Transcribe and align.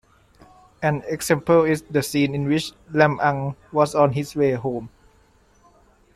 An 0.81 1.03
example 1.05 1.63
is 1.63 1.83
the 1.83 2.01
scene 2.01 2.33
in 2.33 2.47
which 2.47 2.71
Lam-ang 2.91 3.55
was 3.71 3.93
on 3.93 4.13
his 4.13 4.35
way 4.35 4.53
home. 4.53 4.89